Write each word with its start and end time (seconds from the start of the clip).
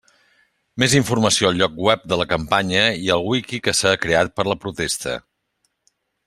Més 0.83 0.93
informació 0.99 1.49
al 1.51 1.59
lloc 1.59 1.75
web 1.87 2.07
de 2.13 2.17
la 2.21 2.27
campanya 2.31 2.81
i 3.05 3.13
al 3.17 3.27
Wiki 3.29 3.61
que 3.69 3.75
s'ha 3.81 3.93
creat 4.07 4.33
per 4.41 4.47
la 4.53 4.57
protesta. 4.65 5.15